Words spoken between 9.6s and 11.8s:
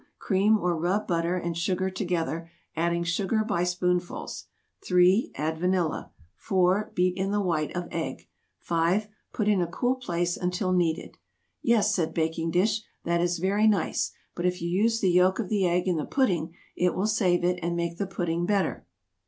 a cool place until needed. [Illustration: To save a yolk.]